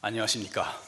안녕하십니까. 0.00 0.80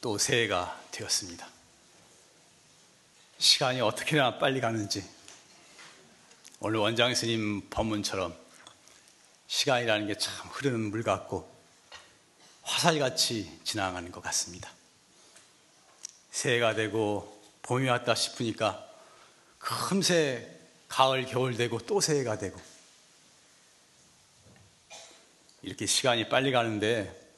또 0.00 0.18
새해가 0.18 0.80
되었습니다. 0.92 1.48
시간이 3.38 3.80
어떻게나 3.80 4.38
빨리 4.38 4.60
가는지 4.60 5.04
오늘 6.60 6.78
원장 6.78 7.14
스님 7.14 7.68
법문처럼 7.70 8.36
시간이라는 9.48 10.06
게 10.06 10.14
참 10.18 10.48
흐르는 10.48 10.90
물 10.90 11.02
같고 11.02 11.54
화살같이 12.62 13.60
지나가는 13.64 14.10
것 14.10 14.22
같습니다. 14.22 14.70
새해가 16.30 16.74
되고 16.74 17.35
봄이 17.66 17.88
왔다 17.88 18.14
싶으니까 18.14 18.88
금세 19.58 20.56
가을, 20.88 21.26
겨울 21.26 21.56
되고 21.56 21.78
또 21.78 22.00
새해가 22.00 22.38
되고 22.38 22.60
이렇게 25.62 25.84
시간이 25.84 26.28
빨리 26.28 26.52
가는데 26.52 27.34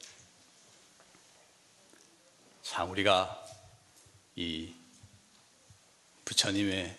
참 2.61 2.91
우리가 2.91 3.43
이 4.35 4.73
부처님의 6.25 6.95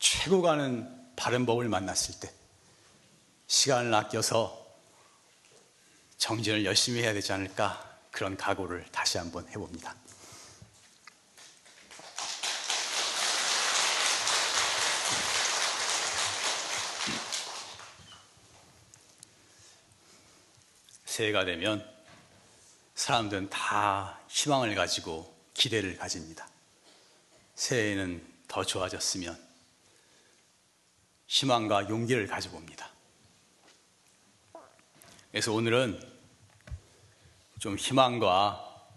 최고 0.00 0.42
가는 0.42 1.14
바른 1.14 1.46
법을 1.46 1.68
만났을 1.68 2.18
때 2.18 2.32
시간을 3.46 3.94
아껴서 3.94 4.66
정진을 6.18 6.64
열심히 6.64 7.02
해야 7.02 7.12
되지 7.12 7.32
않을까 7.32 8.00
그런 8.10 8.36
각오를 8.36 8.84
다시 8.90 9.18
한번 9.18 9.46
해봅니다. 9.48 10.01
새해가 21.12 21.44
되면 21.44 21.86
사람들은 22.94 23.50
다 23.50 24.18
희망을 24.28 24.74
가지고 24.74 25.30
기대를 25.52 25.98
가집니다. 25.98 26.48
새해에는 27.54 28.26
더 28.48 28.64
좋아졌으면 28.64 29.38
희망과 31.26 31.90
용기를 31.90 32.26
가져봅니다. 32.26 32.90
그래서 35.30 35.52
오늘은 35.52 36.00
좀 37.58 37.76
희망과 37.76 38.88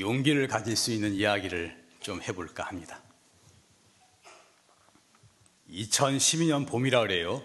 용기를 0.00 0.48
가질 0.48 0.74
수 0.74 0.90
있는 0.90 1.14
이야기를 1.14 1.80
좀 2.00 2.20
해볼까 2.20 2.64
합니다. 2.64 3.00
2012년 5.70 6.66
봄이라 6.66 7.02
그래요. 7.02 7.40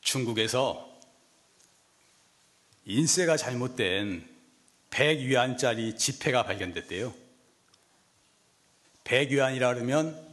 중국에서 0.00 0.85
인쇄가 2.86 3.36
잘못된 3.36 4.24
100위안짜리 4.90 5.98
지폐가 5.98 6.44
발견됐대요. 6.44 7.12
100위안이라 9.02 9.74
그러면 9.74 10.24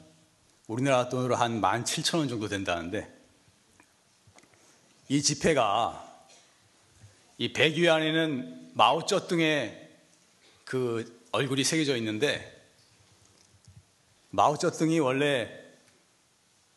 우리나라 0.68 1.10
돈으로 1.10 1.36
한 1.36 1.62
17,000원 1.62 2.30
정도 2.30 2.48
된다는데 2.48 3.12
이 5.10 5.22
지폐가 5.22 6.00
이 7.40 7.52
100위안에는 7.52 8.76
마오쩌둥의 8.76 9.90
그 10.64 11.22
얼굴이 11.32 11.64
새겨져 11.64 11.98
있는데 11.98 12.52
마오쩌둥이 14.30 15.00
원래 15.00 15.50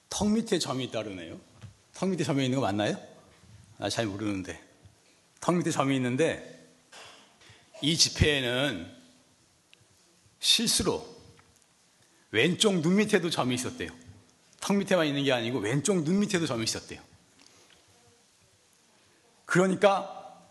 턱 0.09 0.31
밑에 0.31 0.59
점이 0.59 0.91
그러네요. 0.91 1.39
턱 1.93 2.09
밑에 2.09 2.25
점이 2.25 2.45
있는 2.45 2.61
거 2.61 2.67
맞나요? 2.67 2.99
아, 3.79 3.91
잘 3.91 4.07
모르는데. 4.07 4.66
턱 5.41 5.55
밑에 5.55 5.71
점이 5.71 5.95
있는데 5.97 6.53
이 7.83 7.97
지폐에는 7.97 8.95
실수로 10.41 11.17
왼쪽 12.31 12.81
눈 12.81 12.97
밑에도 12.97 13.31
점이 13.31 13.55
있었대요. 13.55 13.91
턱 14.61 14.77
밑에만 14.77 15.07
있는 15.07 15.25
게 15.25 15.33
아니고 15.33 15.59
왼쪽 15.59 16.03
눈 16.03 16.21
밑에도 16.21 16.47
점이 16.47 16.65
있었대요. 16.65 17.01
그러니까 19.45 20.47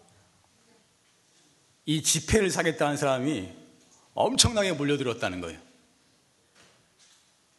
이 1.86 2.02
지폐를 2.02 2.50
사겠다는 2.50 2.98
사람이 2.98 3.54
엄청나게 4.14 4.74
몰려들었다는 4.74 5.42
거예요. 5.42 5.60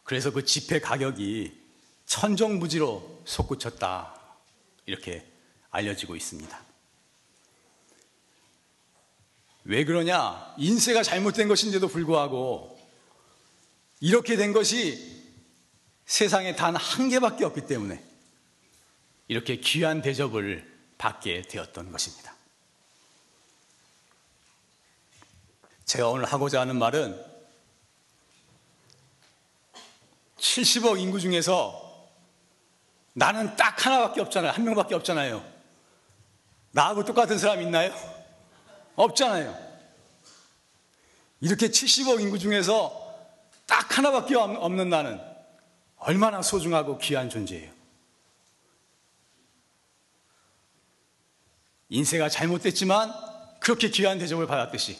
그래서 0.03 0.31
그 0.31 0.43
지폐 0.43 0.79
가격이 0.79 1.51
천정부지로 2.05 3.21
솟구쳤다. 3.25 4.19
이렇게 4.85 5.25
알려지고 5.69 6.15
있습니다. 6.15 6.66
왜 9.67 9.83
그러냐? 9.83 10.53
인쇄가 10.57 11.03
잘못된 11.03 11.49
것인데도 11.49 11.89
불구하고 11.89 12.79
이렇게 13.99 14.37
된 14.37 14.53
것이 14.53 15.25
세상에 16.05 16.55
단 16.55 16.77
한 16.77 17.09
개밖에 17.09 17.43
없기 17.43 17.67
때문에 17.67 18.01
이렇게 19.27 19.57
귀한 19.57 20.01
대접을 20.01 20.65
받게 20.97 21.41
되었던 21.43 21.91
것입니다. 21.91 22.33
제가 25.83 26.09
오늘 26.09 26.23
하고자 26.25 26.61
하는 26.61 26.79
말은 26.79 27.21
70억 30.37 30.97
인구 30.97 31.19
중에서 31.19 32.09
나는 33.13 33.53
딱 33.57 33.85
하나밖에 33.85 34.21
없잖아요. 34.21 34.51
한 34.53 34.63
명밖에 34.63 34.95
없잖아요. 34.95 35.45
나하고 36.71 37.03
똑같은 37.03 37.37
사람 37.37 37.61
있나요? 37.61 38.16
없잖아요. 38.97 39.57
이렇게 41.39 41.69
70억 41.69 42.19
인구 42.19 42.37
중에서 42.37 43.05
딱 43.65 43.97
하나밖에 43.97 44.35
없는 44.35 44.89
나는 44.89 45.21
얼마나 45.97 46.41
소중하고 46.41 46.97
귀한 46.97 47.29
존재예요. 47.29 47.71
인쇄가 51.89 52.27
잘못됐지만 52.27 53.13
그렇게 53.59 53.89
귀한 53.89 54.17
대접을 54.17 54.45
받았듯이 54.47 54.99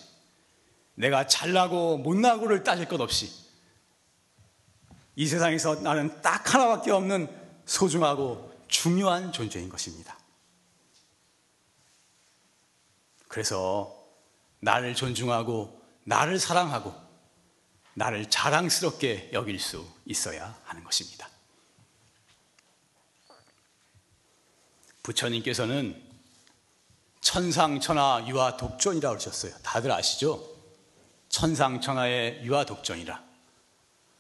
내가 0.93 1.27
잘나고 1.27 1.97
못나고를 1.97 2.63
따질 2.63 2.87
것 2.87 3.01
없이 3.01 3.31
이 5.15 5.25
세상에서 5.25 5.81
나는 5.81 6.21
딱 6.21 6.53
하나밖에 6.53 6.91
없는 6.91 7.27
소중하고 7.65 8.53
중요한 8.67 9.31
존재인 9.31 9.69
것입니다. 9.69 10.17
그래서 13.27 13.95
나를 14.59 14.95
존중하고 14.95 15.81
나를 16.03 16.39
사랑하고 16.39 16.93
나를 17.93 18.29
자랑스럽게 18.29 19.31
여길 19.33 19.59
수 19.59 19.85
있어야 20.05 20.57
하는 20.65 20.83
것입니다. 20.83 21.27
부처님께서는 25.03 26.03
천상천하 27.21 28.25
유아 28.27 28.57
독존이라고 28.57 29.17
그러셨어요. 29.17 29.53
다들 29.63 29.91
아시죠? 29.91 30.41
천상천하의 31.29 32.41
유아 32.43 32.65
독존이라. 32.65 33.23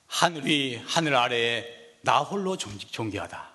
하늘 0.07 0.45
위, 0.45 0.75
하늘 0.75 1.15
아래에 1.15 1.65
나 2.01 2.19
홀로 2.19 2.57
존귀하다. 2.57 3.51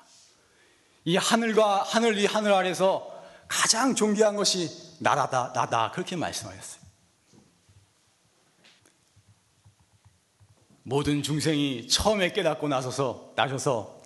이 1.05 1.17
하늘과 1.17 1.83
하늘 1.83 2.17
위, 2.17 2.27
하늘 2.27 2.53
아래에서 2.53 3.12
가장 3.53 3.95
존귀한 3.95 4.35
것이 4.35 4.97
나라다, 4.99 5.53
나다. 5.55 5.91
그렇게 5.91 6.17
말씀하셨어요. 6.17 6.81
모든 10.85 11.23
중생이 11.23 11.87
처음에 11.87 12.32
깨닫고 12.32 12.69
나서서, 12.69 13.35
나셔서 13.37 14.00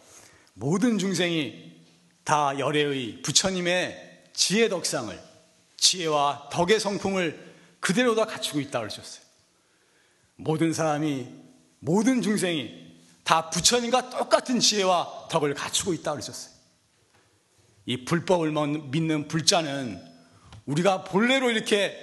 모든 0.54 0.98
중생이 0.98 1.76
다 2.24 2.58
열애의 2.58 3.22
부처님의 3.22 4.24
지혜 4.32 4.68
덕상을, 4.68 5.16
지혜와 5.76 6.48
덕의 6.50 6.80
성품을 6.80 7.54
그대로 7.78 8.16
다 8.16 8.26
갖추고 8.26 8.58
있다고 8.58 8.88
그러셨어요. 8.88 9.24
모든 10.34 10.72
사람이, 10.72 11.28
모든 11.78 12.20
중생이 12.20 12.96
다 13.22 13.48
부처님과 13.50 14.10
똑같은 14.10 14.58
지혜와 14.58 15.28
덕을 15.30 15.54
갖추고 15.54 15.94
있다고 15.94 16.16
그러셨어요. 16.16 16.55
이 17.86 18.04
불법을 18.04 18.50
믿는 18.90 19.28
불자는 19.28 20.02
우리가 20.66 21.04
본래로 21.04 21.50
이렇게 21.50 21.96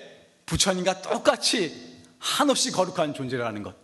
부처님과 0.45 1.01
똑같이 1.01 2.01
한없이 2.19 2.71
거룩한 2.71 3.13
존재라는 3.13 3.63
것. 3.63 3.75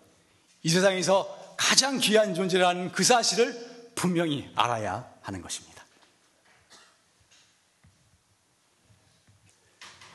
이 0.64 0.70
세상에서 0.70 1.56
가장 1.58 2.00
귀한 2.00 2.34
존재라는 2.34 2.94
그 2.94 3.04
사실을 3.04 3.92
분명히 3.96 4.50
알아야 4.56 5.06
하는 5.22 5.42
것입니다. 5.42 5.84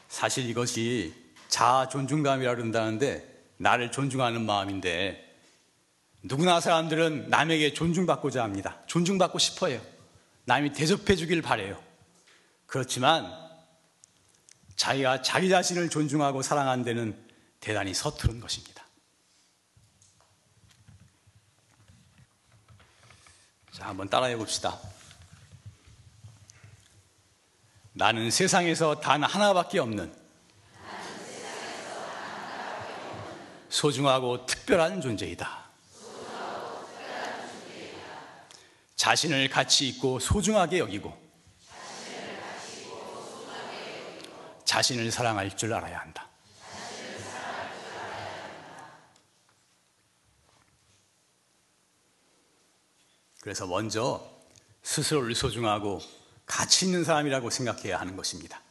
사실 0.09 0.49
이것이 0.49 1.13
자아 1.49 1.89
존중감이라 1.89 2.55
그런다는데 2.55 3.53
나를 3.59 3.93
존중하는 3.93 4.47
마음인데 4.47 5.23
누구나 6.23 6.61
사람들은 6.61 7.29
남에게 7.29 7.75
존중받고자 7.75 8.43
합니다. 8.43 8.79
존중받고 8.87 9.39
싶어요. 9.39 9.94
남이 10.45 10.73
대접해 10.73 11.17
주길 11.17 11.43
바래요. 11.43 11.83
그렇지만 12.67 13.33
자기가 14.77 15.23
자기 15.23 15.49
자신을 15.49 15.89
존중하고 15.89 16.43
사랑하는 16.43 16.85
데는 16.85 17.29
대단히 17.61 17.95
서투른 17.95 18.41
것입니다. 18.41 18.85
자, 23.73 23.89
한번 23.89 24.09
따라해 24.09 24.37
봅시다. 24.37 24.79
나는 27.93 28.31
세상에서 28.31 29.01
단 29.01 29.23
하나밖에 29.23 29.79
없는 29.79 30.13
소중하고 33.69 34.47
특별한 34.47 35.01
존재이다. 35.01 35.64
자신을 39.05 39.51
가치 39.51 39.87
있고 39.89 40.19
소중하게 40.19 40.79
여기고 40.79 41.15
자신을 44.65 45.11
사랑할 45.11 45.55
줄 45.55 45.75
알아야 45.75 45.99
한다. 46.01 46.27
그래서 53.43 53.67
먼저 53.67 54.27
스스로를 54.83 55.35
소중하고 55.35 56.01
가치 56.47 56.87
있는 56.87 57.05
사람이라고 57.05 57.51
생각해야 57.51 58.01
하는 58.01 58.17
것입니다. 58.17 58.63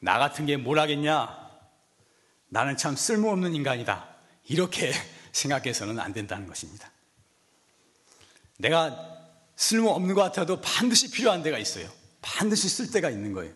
나 0.00 0.18
같은 0.18 0.44
게 0.44 0.58
뭘 0.58 0.78
하겠냐? 0.78 1.48
나는 2.48 2.76
참 2.76 2.94
쓸모없는 2.94 3.54
인간이다. 3.54 4.06
이렇게 4.44 4.92
생각해서는 5.32 5.98
안 5.98 6.12
된다는 6.12 6.46
것입니다. 6.46 6.92
내가 8.58 9.18
쓸모없는 9.56 10.14
것 10.14 10.22
같아도 10.22 10.60
반드시 10.60 11.10
필요한 11.10 11.42
데가 11.42 11.58
있어요. 11.58 11.90
반드시 12.20 12.68
쓸 12.68 12.90
데가 12.90 13.10
있는 13.10 13.32
거예요. 13.32 13.52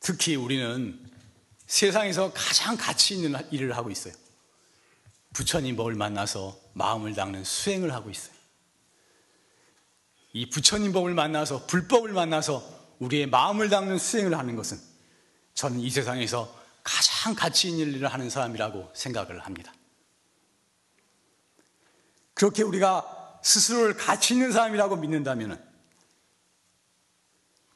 특히 0.00 0.36
우리는 0.36 0.98
세상에서 1.66 2.32
가장 2.32 2.76
가치 2.76 3.14
있는 3.14 3.34
일을 3.50 3.76
하고 3.76 3.90
있어요. 3.90 4.14
부처님 5.32 5.76
법을 5.76 5.94
만나서 5.94 6.58
마음을 6.72 7.14
닦는 7.14 7.44
수행을 7.44 7.92
하고 7.92 8.10
있어요. 8.10 8.34
이 10.32 10.48
부처님 10.48 10.92
법을 10.92 11.14
만나서 11.14 11.66
불법을 11.66 12.12
만나서 12.12 12.96
우리의 12.98 13.26
마음을 13.26 13.68
닦는 13.68 13.98
수행을 13.98 14.36
하는 14.36 14.56
것은 14.56 14.78
저는 15.54 15.80
이 15.80 15.90
세상에서 15.90 16.56
가장 16.82 17.34
가치 17.34 17.68
있는 17.68 17.92
일을 17.94 18.08
하는 18.08 18.30
사람이라고 18.30 18.90
생각을 18.94 19.40
합니다. 19.40 19.72
그렇게 22.38 22.62
우리가 22.62 23.40
스스로를 23.42 23.96
가치 23.96 24.34
있는 24.34 24.52
사람이라고 24.52 24.94
믿는다면 24.94 25.60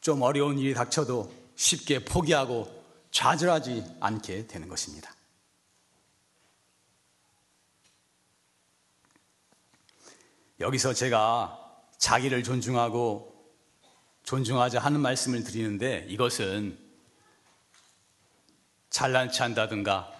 좀 0.00 0.22
어려운 0.22 0.56
일이 0.56 0.72
닥쳐도 0.72 1.34
쉽게 1.56 2.04
포기하고 2.04 2.70
좌절하지 3.10 3.96
않게 3.98 4.46
되는 4.46 4.68
것입니다. 4.68 5.12
여기서 10.60 10.94
제가 10.94 11.58
자기를 11.98 12.44
존중하고 12.44 13.34
존중하자 14.22 14.78
하는 14.78 15.00
말씀을 15.00 15.42
드리는데 15.42 16.06
이것은 16.08 16.78
잘난치 18.90 19.42
한다든가 19.42 20.12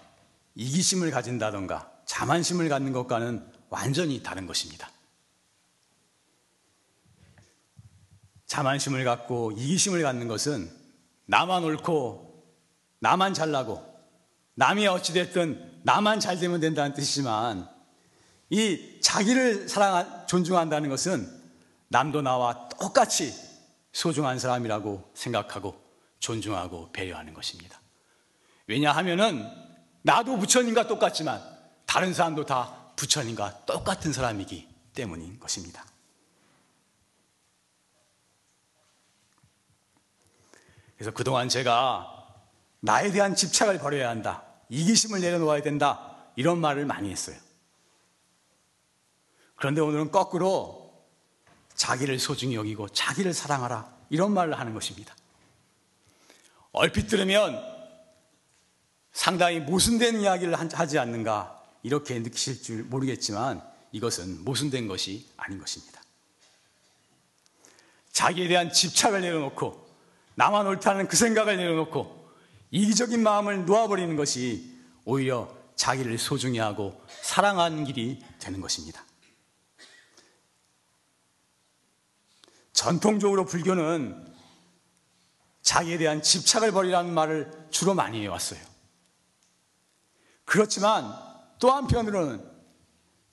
이기심을 0.56 1.12
가진다든가 1.12 1.92
자만심을 2.06 2.68
갖는 2.68 2.92
것과는 2.92 3.51
완전히 3.72 4.22
다른 4.22 4.46
것입니다. 4.46 4.90
자만심을 8.46 9.02
갖고 9.04 9.50
이기심을 9.52 10.02
갖는 10.02 10.28
것은 10.28 10.70
나만 11.24 11.64
옳고 11.64 12.44
나만 12.98 13.32
잘나고 13.32 13.82
남이 14.56 14.86
어찌됐든 14.86 15.80
나만 15.84 16.20
잘 16.20 16.38
되면 16.38 16.60
된다는 16.60 16.92
뜻이지만 16.92 17.66
이 18.50 19.00
자기를 19.00 19.70
사랑 19.70 20.26
존중한다는 20.26 20.90
것은 20.90 21.26
남도 21.88 22.20
나와 22.20 22.68
똑같이 22.78 23.34
소중한 23.92 24.38
사람이라고 24.38 25.12
생각하고 25.14 25.82
존중하고 26.18 26.92
배려하는 26.92 27.32
것입니다. 27.32 27.80
왜냐하면은 28.66 29.50
나도 30.02 30.36
부처님과 30.36 30.88
똑같지만 30.88 31.40
다른 31.86 32.12
사람도 32.12 32.44
다 32.44 32.81
부처님과 33.02 33.64
똑같은 33.66 34.12
사람이기 34.12 34.68
때문인 34.94 35.40
것입니다. 35.40 35.84
그래서 40.94 41.10
그동안 41.10 41.48
제가 41.48 42.38
나에 42.78 43.10
대한 43.10 43.34
집착을 43.34 43.78
버려야 43.78 44.08
한다. 44.08 44.44
이기심을 44.68 45.20
내려놓아야 45.20 45.62
된다. 45.62 46.16
이런 46.36 46.60
말을 46.60 46.86
많이 46.86 47.10
했어요. 47.10 47.36
그런데 49.56 49.80
오늘은 49.80 50.12
거꾸로 50.12 51.04
자기를 51.74 52.20
소중히 52.20 52.54
여기고 52.54 52.88
자기를 52.90 53.34
사랑하라. 53.34 53.92
이런 54.10 54.32
말을 54.32 54.58
하는 54.58 54.74
것입니다. 54.74 55.14
얼핏 56.70 57.08
들으면 57.08 57.60
상당히 59.12 59.58
모순된 59.58 60.20
이야기를 60.20 60.54
하지 60.72 60.98
않는가 60.98 61.61
이렇게 61.82 62.18
느끼실 62.18 62.62
줄 62.62 62.84
모르겠지만 62.84 63.62
이것은 63.92 64.44
모순된 64.44 64.88
것이 64.88 65.28
아닌 65.36 65.58
것입니다. 65.58 66.02
자기에 68.12 68.48
대한 68.48 68.72
집착을 68.72 69.20
내려놓고 69.20 69.86
나만 70.34 70.66
옳다는 70.66 71.08
그 71.08 71.16
생각을 71.16 71.56
내려놓고 71.56 72.30
이기적인 72.70 73.22
마음을 73.22 73.66
놓아버리는 73.66 74.16
것이 74.16 74.72
오히려 75.04 75.54
자기를 75.76 76.16
소중히 76.18 76.58
하고 76.58 77.00
사랑하는 77.22 77.84
길이 77.84 78.22
되는 78.38 78.60
것입니다. 78.60 79.04
전통적으로 82.72 83.44
불교는 83.44 84.32
자기에 85.62 85.98
대한 85.98 86.22
집착을 86.22 86.72
버리라는 86.72 87.12
말을 87.12 87.68
주로 87.70 87.94
많이 87.94 88.22
해왔어요. 88.22 88.60
그렇지만 90.44 91.31
또 91.62 91.70
한편으로는 91.70 92.44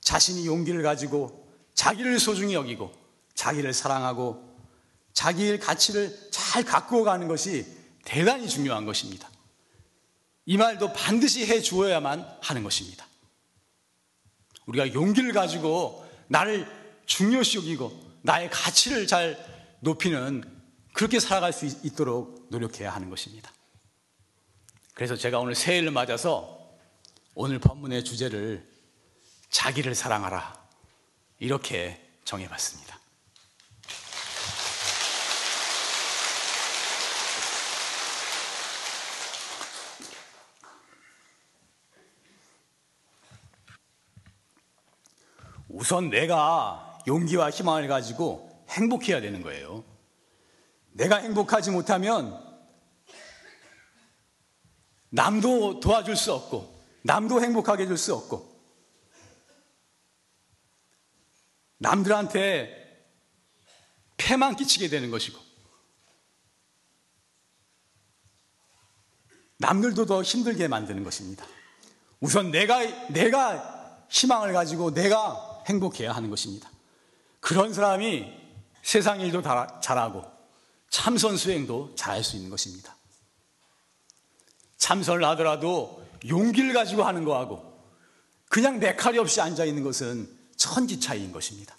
자신이 0.01 0.45
용기를 0.45 0.83
가지고 0.83 1.51
자기를 1.73 2.19
소중히 2.19 2.53
여기고 2.53 2.93
자기를 3.33 3.73
사랑하고 3.73 4.55
자기의 5.13 5.59
가치를 5.59 6.29
잘 6.29 6.63
가꾸어 6.63 7.03
가는 7.03 7.27
것이 7.27 7.65
대단히 8.05 8.47
중요한 8.47 8.85
것입니다. 8.85 9.27
이 10.45 10.57
말도 10.57 10.93
반드시 10.93 11.47
해 11.47 11.59
주어야만 11.59 12.37
하는 12.39 12.61
것입니다. 12.61 13.07
우리가 14.67 14.93
용기를 14.93 15.33
가지고 15.33 16.07
나를 16.27 16.67
중요시 17.07 17.57
여기고 17.57 17.91
나의 18.21 18.51
가치를 18.51 19.07
잘 19.07 19.43
높이는 19.79 20.43
그렇게 20.93 21.19
살아갈 21.19 21.51
수 21.51 21.65
있도록 21.65 22.45
노력해야 22.51 22.93
하는 22.93 23.09
것입니다. 23.09 23.51
그래서 24.93 25.15
제가 25.15 25.39
오늘 25.39 25.55
새해를 25.55 25.89
맞아서 25.89 26.58
오늘 27.41 27.57
본문의 27.57 28.03
주제를 28.03 28.69
자기를 29.49 29.95
사랑하라. 29.95 30.61
이렇게 31.39 32.05
정해봤습니다. 32.25 32.99
우선 45.69 46.09
내가 46.09 47.01
용기와 47.07 47.51
희망을 47.51 47.87
가지고 47.87 48.65
행복해야 48.67 49.21
되는 49.21 49.41
거예요. 49.41 49.85
내가 50.91 51.19
행복하지 51.19 51.71
못하면 51.71 52.37
남도 55.11 55.79
도와줄 55.79 56.17
수 56.17 56.33
없고 56.33 56.78
남도 57.03 57.41
행복하게 57.41 57.83
해줄 57.83 57.97
수 57.97 58.13
없고, 58.15 58.47
남들한테 61.77 63.05
폐만 64.17 64.55
끼치게 64.55 64.89
되는 64.89 65.11
것이고, 65.11 65.39
남들도 69.57 70.05
더 70.05 70.21
힘들게 70.21 70.67
만드는 70.67 71.03
것입니다. 71.03 71.45
우선 72.19 72.51
내가, 72.51 72.79
내가 73.09 74.05
희망을 74.09 74.53
가지고 74.53 74.93
내가 74.93 75.63
행복해야 75.67 76.13
하는 76.13 76.29
것입니다. 76.29 76.69
그런 77.39 77.73
사람이 77.73 78.39
세상 78.81 79.21
일도 79.21 79.41
잘하고 79.81 80.25
참선 80.89 81.37
수행도 81.37 81.93
잘할 81.95 82.23
수 82.23 82.35
있는 82.35 82.49
것입니다. 82.49 82.95
참선을 84.77 85.23
하더라도 85.25 86.03
용기를 86.27 86.73
가지고 86.73 87.03
하는 87.03 87.23
거하고 87.23 87.69
그냥 88.49 88.79
메칼이 88.79 89.17
없이 89.19 89.41
앉아 89.41 89.65
있는 89.65 89.83
것은 89.83 90.29
천지 90.57 90.99
차이인 90.99 91.31
것입니다. 91.31 91.75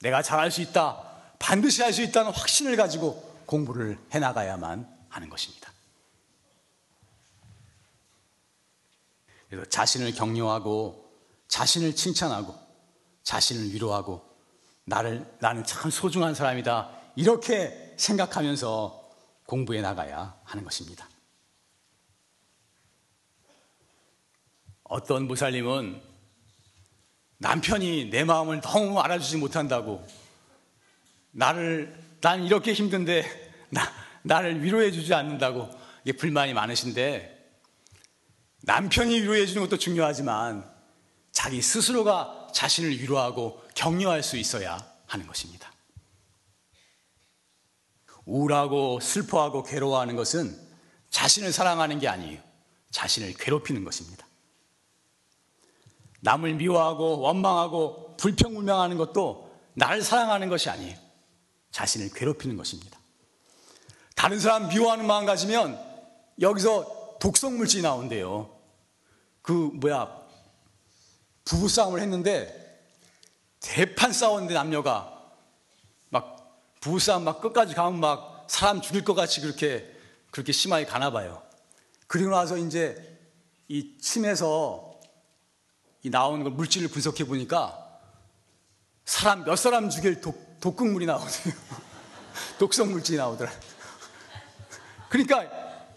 내가 0.00 0.22
잘할 0.22 0.50
수 0.50 0.60
있다, 0.60 1.02
반드시 1.38 1.82
할 1.82 1.92
수 1.92 2.02
있다는 2.02 2.32
확신을 2.32 2.76
가지고 2.76 3.22
공부를 3.46 3.98
해 4.12 4.18
나가야만 4.18 4.88
하는 5.08 5.28
것입니다. 5.30 5.72
그래서 9.48 9.68
자신을 9.68 10.12
격려하고 10.12 11.08
자신을 11.48 11.94
칭찬하고 11.94 12.54
자신을 13.22 13.72
위로하고 13.72 14.24
나를 14.84 15.26
나는 15.40 15.64
참 15.64 15.90
소중한 15.90 16.34
사람이다 16.34 16.90
이렇게 17.16 17.94
생각하면서 17.96 19.10
공부해 19.46 19.80
나가야 19.80 20.38
하는 20.44 20.64
것입니다. 20.64 21.08
어떤 24.88 25.26
무살림은 25.26 26.00
남편이 27.38 28.10
내 28.10 28.24
마음을 28.24 28.60
너무 28.60 28.98
알아주지 29.00 29.36
못한다고 29.36 30.06
나를 31.32 31.96
난 32.20 32.44
이렇게 32.44 32.72
힘든데 32.72 33.68
나, 33.70 33.82
나를 34.22 34.62
위로해 34.62 34.90
주지 34.90 35.12
않는다고 35.12 35.68
이게 36.04 36.16
불만이 36.16 36.54
많으신데 36.54 37.36
남편이 38.62 39.20
위로해 39.20 39.46
주는 39.46 39.62
것도 39.62 39.76
중요하지만 39.76 40.68
자기 41.30 41.60
스스로가 41.60 42.48
자신을 42.54 42.90
위로하고 43.00 43.62
격려할 43.74 44.22
수 44.22 44.36
있어야 44.38 44.78
하는 45.06 45.26
것입니다. 45.26 45.70
우울하고 48.24 48.98
슬퍼하고 49.00 49.62
괴로워하는 49.62 50.16
것은 50.16 50.58
자신을 51.10 51.52
사랑하는 51.52 51.98
게 51.98 52.08
아니에요. 52.08 52.40
자신을 52.90 53.34
괴롭히는 53.34 53.84
것입니다. 53.84 54.25
남을 56.26 56.54
미워하고 56.54 57.20
원망하고 57.20 58.16
불평불명하는 58.16 58.96
것도 58.98 59.48
나를 59.74 60.02
사랑하는 60.02 60.48
것이 60.48 60.68
아니에요. 60.68 60.96
자신을 61.70 62.10
괴롭히는 62.12 62.56
것입니다. 62.56 62.98
다른 64.16 64.40
사람 64.40 64.68
미워하는 64.68 65.06
마음 65.06 65.24
가지면 65.24 65.78
여기서 66.40 67.18
독성 67.20 67.56
물질이 67.56 67.82
나온대요. 67.82 68.50
그 69.40 69.52
뭐야 69.52 70.20
부부 71.44 71.68
싸움을 71.68 72.00
했는데 72.00 72.82
대판 73.60 74.12
싸웠는데 74.12 74.54
남녀가 74.54 75.30
막 76.08 76.60
부부 76.80 76.98
싸움 76.98 77.22
막 77.22 77.40
끝까지 77.40 77.74
가면 77.74 78.00
막 78.00 78.46
사람 78.48 78.80
죽일 78.80 79.04
것 79.04 79.14
같이 79.14 79.40
그렇게 79.40 79.94
그렇게 80.32 80.50
심하게 80.50 80.86
가나 80.86 81.12
봐요. 81.12 81.40
그리고 82.08 82.30
나서 82.30 82.56
이제 82.56 83.16
이 83.68 83.96
침에서 84.00 84.85
이 84.85 84.85
나오는 86.10 86.42
걸 86.42 86.52
물질을 86.52 86.88
분석해 86.88 87.24
보니까 87.24 87.82
사람 89.04 89.44
몇 89.44 89.56
사람 89.56 89.88
죽일 89.88 90.20
독, 90.20 90.60
독극물이 90.60 91.06
나오더요 91.06 91.54
독성 92.58 92.90
물질이 92.90 93.18
나오더라. 93.18 93.50
그러니까 95.08 95.44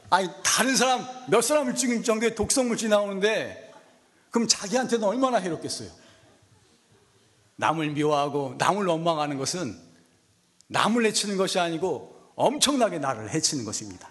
아니 0.10 0.30
다른 0.44 0.76
사람 0.76 1.06
몇 1.28 1.42
사람을 1.42 1.76
죽일 1.76 2.04
정도의 2.04 2.36
독성 2.36 2.68
물질이 2.68 2.90
나오는데 2.90 3.74
그럼 4.32 4.48
자기한테는 4.48 5.08
얼마나 5.08 5.38
해롭겠어요. 5.38 5.90
남을 7.56 7.92
미워하고 7.92 8.56
남을 8.58 8.86
원망하는 8.86 9.38
것은 9.38 9.78
남을 10.68 11.06
해치는 11.06 11.38
것이 11.38 11.60
아니고 11.60 12.34
엄청나게 12.36 13.00
나를 13.00 13.32
해치는 13.32 13.66
것입니다. 13.66 14.09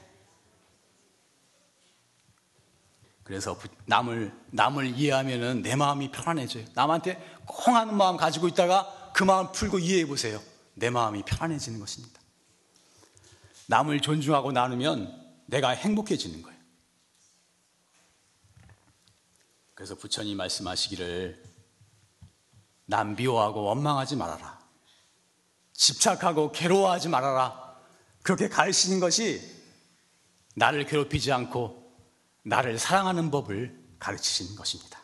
그래서 3.29 3.61
남을 3.85 4.33
남을 4.53 4.99
이해하면은 4.99 5.61
내 5.61 5.77
마음이 5.77 6.11
편안해져요. 6.11 6.65
남한테 6.73 7.23
콩하는 7.45 7.95
마음 7.95 8.17
가지고 8.17 8.49
있다가 8.49 9.13
그 9.15 9.23
마음 9.23 9.53
풀고 9.53 9.81
이해해 9.81 10.07
보세요. 10.07 10.43
내 10.73 10.89
마음이 10.89 11.23
편안해지는 11.25 11.79
것입니다. 11.79 12.19
남을 13.67 14.01
존중하고 14.01 14.51
나누면 14.53 15.43
내가 15.45 15.69
행복해지는 15.69 16.41
거예요. 16.41 16.59
그래서 19.75 19.95
부처님 19.95 20.39
말씀하시기를 20.39 21.45
남 22.87 23.15
미워하고 23.15 23.63
원망하지 23.63 24.17
말아라. 24.17 24.59
집착하고 25.75 26.51
괴로워하지 26.53 27.11
말아라. 27.11 27.77
그렇게 28.23 28.49
가르치는 28.49 29.01
것이 29.01 29.43
나를 30.55 30.87
괴롭히지 30.87 31.31
않고 31.31 31.88
나를 32.49 32.79
사랑하는 32.79 33.31
법을 33.31 33.79
가르치시는 33.99 34.57
것입니다. 34.57 34.99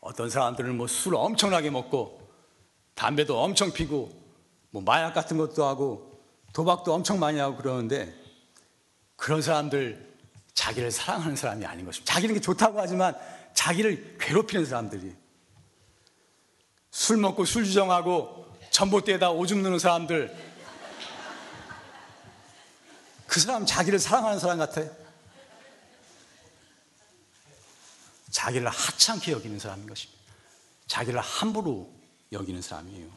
어떤 0.00 0.30
사람들은 0.30 0.76
뭐 0.76 0.86
술 0.86 1.14
엄청나게 1.14 1.70
먹고 1.70 2.20
담배도 2.94 3.40
엄청 3.40 3.72
피고 3.72 4.10
뭐 4.70 4.82
마약 4.82 5.12
같은 5.12 5.38
것도 5.38 5.64
하고 5.64 6.20
도박도 6.52 6.92
엄청 6.92 7.18
많이 7.18 7.38
하고 7.38 7.56
그러는데 7.56 8.14
그런 9.16 9.42
사람들 9.42 10.12
자기를 10.54 10.90
사랑하는 10.90 11.36
사람이 11.36 11.64
아닌 11.64 11.84
것입니다. 11.84 12.12
자기는 12.12 12.34
게 12.34 12.40
좋다고 12.40 12.78
하지만 12.78 13.16
자기를 13.54 14.18
괴롭히는 14.18 14.66
사람들이 14.66 15.14
술 16.90 17.16
먹고 17.16 17.44
술 17.44 17.64
주정하고 17.64 18.46
전봇대에다 18.70 19.30
오줌 19.30 19.62
누는 19.62 19.78
사람들 19.78 20.51
그 23.32 23.40
사람 23.40 23.64
자기를 23.64 23.98
사랑하는 23.98 24.38
사람 24.38 24.58
같아요. 24.58 24.94
자기를 28.30 28.68
하찮게 28.68 29.32
여기는 29.32 29.58
사람인 29.58 29.86
것입니다. 29.86 30.22
자기를 30.86 31.18
함부로 31.18 31.90
여기는 32.30 32.60
사람이에요. 32.60 33.10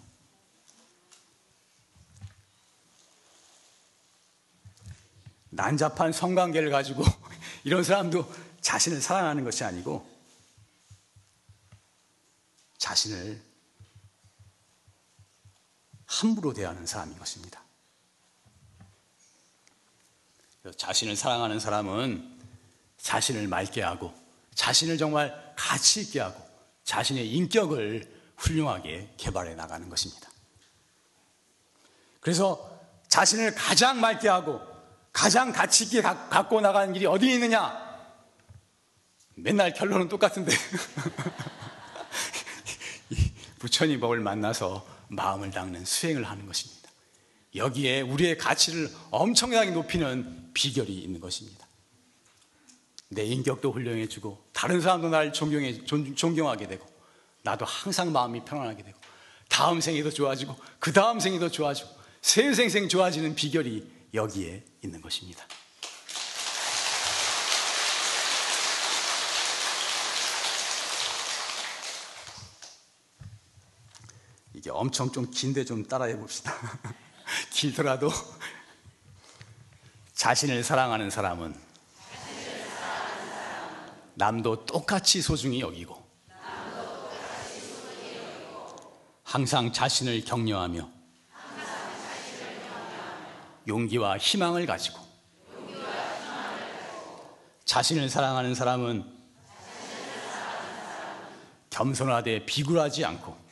난잡한 5.49 6.13
성관계를 6.13 6.69
가지고 6.71 7.03
이런 7.65 7.83
사람도 7.83 8.33
자신을 8.61 9.01
사랑하는 9.01 9.43
것이 9.43 9.65
아니고 9.65 10.09
자신을 12.77 13.43
함부로 16.05 16.53
대하는 16.53 16.85
사람인 16.85 17.19
것입니다. 17.19 17.64
자신을 20.71 21.15
사랑하는 21.15 21.59
사람은 21.59 22.35
자신을 22.97 23.47
맑게 23.47 23.81
하고 23.81 24.13
자신을 24.55 24.97
정말 24.97 25.53
가치 25.55 26.01
있게 26.01 26.19
하고 26.19 26.41
자신의 26.83 27.29
인격을 27.31 28.13
훌륭하게 28.37 29.13
개발해 29.17 29.55
나가는 29.55 29.87
것입니다. 29.89 30.29
그래서 32.19 32.79
자신을 33.07 33.53
가장 33.55 33.99
맑게 33.99 34.27
하고 34.27 34.59
가장 35.13 35.51
가치 35.51 35.85
있게 35.85 36.01
갖고 36.01 36.59
나가는 36.59 36.91
길이 36.91 37.05
어디 37.05 37.31
있느냐? 37.33 37.85
맨날 39.35 39.73
결론은 39.73 40.09
똑같은데. 40.09 40.51
부처님 43.59 43.99
법을 43.99 44.19
만나서 44.19 44.85
마음을 45.07 45.51
닦는 45.51 45.85
수행을 45.85 46.23
하는 46.23 46.45
것입니다. 46.45 46.84
여기에 47.55 48.01
우리의 48.01 48.37
가치를 48.37 48.89
엄청나게 49.11 49.71
높이는 49.71 50.49
비결이 50.53 50.93
있는 50.93 51.19
것입니다. 51.19 51.65
내 53.09 53.23
인격도 53.23 53.71
훌륭해지고 53.71 54.43
다른 54.51 54.81
사람도 54.81 55.09
날 55.09 55.31
존경해, 55.31 55.85
존경하게 55.85 56.67
되고 56.67 56.85
나도 57.43 57.65
항상 57.65 58.11
마음이 58.11 58.43
편안하게 58.43 58.83
되고 58.83 58.99
다음 59.47 59.79
생에도 59.79 60.09
좋아지고 60.09 60.55
그 60.79 60.91
다음 60.91 61.19
생에도 61.19 61.49
좋아지고 61.49 61.89
세생생 62.21 62.89
좋아지는 62.89 63.35
비결이 63.35 63.89
여기에 64.13 64.63
있는 64.83 65.01
것입니다. 65.01 65.45
이게 74.53 74.71
엄청 74.71 75.11
좀 75.11 75.29
긴데 75.29 75.63
좀 75.65 75.85
따라해 75.85 76.17
봅시다. 76.17 76.53
길더라도 77.55 78.11
자신을 80.13 80.61
사랑하는 80.61 81.09
사람은 81.09 81.55
남도 84.15 84.65
똑같이 84.65 85.21
소중히 85.21 85.61
여기고 85.61 86.05
항상 89.23 89.71
자신을 89.71 90.25
격려하며 90.25 90.89
용기와 93.69 94.17
희망을 94.17 94.65
가지고 94.65 94.99
자신을 97.63 98.09
사랑하는 98.09 98.53
사람은 98.53 99.15
겸손하되 101.69 102.45
비굴하지 102.45 103.05
않고 103.05 103.44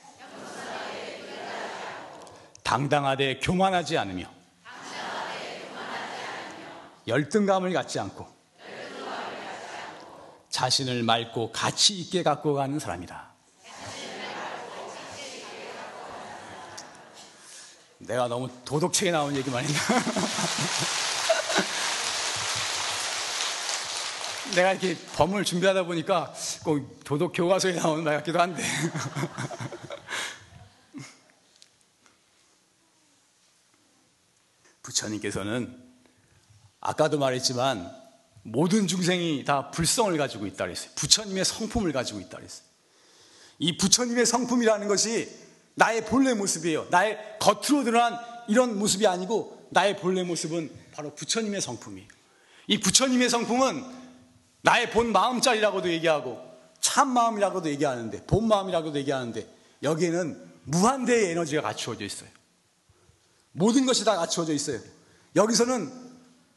당당하되 2.73 3.37
교만하지 3.37 3.99
않으며 3.99 4.25
열등감을 7.05 7.71
갖지 7.71 7.99
않고 7.99 8.25
자신을 10.49 11.03
맑고 11.03 11.51
가치 11.51 11.99
있게 11.99 12.23
갖고 12.23 12.55
가는 12.55 12.79
사람이다. 12.79 13.31
내가 17.99 18.27
너무 18.27 18.49
도덕책에 18.65 19.11
나온 19.11 19.35
얘기만 19.35 19.63
했나? 19.63 19.79
내가 24.55 24.71
이렇게 24.71 24.97
범을 25.15 25.45
준비하다 25.45 25.83
보니까 25.83 26.33
꼭 26.63 27.03
도덕 27.03 27.33
교과서에 27.35 27.73
나오는 27.73 28.03
말 28.03 28.17
같기도 28.17 28.41
한데. 28.41 28.63
부처님께서는 34.83 35.75
아까도 36.79 37.17
말했지만 37.17 37.91
모든 38.43 38.87
중생이 38.87 39.45
다 39.45 39.71
불성을 39.71 40.15
가지고 40.17 40.45
있다 40.45 40.65
그랬어요. 40.65 40.91
부처님의 40.95 41.45
성품을 41.45 41.93
가지고 41.93 42.19
있다 42.19 42.37
그랬어요. 42.37 42.65
이 43.59 43.77
부처님의 43.77 44.25
성품이라는 44.25 44.87
것이 44.87 45.29
나의 45.75 46.05
본래 46.05 46.33
모습이에요. 46.33 46.87
나의 46.91 47.17
겉으로 47.39 47.83
드러난 47.85 48.19
이런 48.47 48.77
모습이 48.77 49.07
아니고 49.07 49.67
나의 49.71 49.97
본래 49.97 50.23
모습은 50.23 50.69
바로 50.91 51.15
부처님의 51.15 51.61
성품이에요. 51.61 52.07
이 52.67 52.79
부처님의 52.79 53.29
성품은 53.29 53.83
나의 54.61 54.91
본 54.91 55.11
마음짜리라고도 55.11 55.89
얘기하고 55.89 56.39
참 56.79 57.09
마음이라고도 57.09 57.69
얘기하는데 57.69 58.25
본 58.25 58.47
마음이라고도 58.47 58.97
얘기하는데 58.99 59.47
여기에는 59.81 60.51
무한대의 60.65 61.31
에너지가 61.31 61.61
갖추어져 61.61 62.05
있어요. 62.05 62.29
모든 63.53 63.85
것이 63.85 64.03
다 64.03 64.15
갖추어져 64.15 64.53
있어요. 64.53 64.79
여기서는 65.35 65.91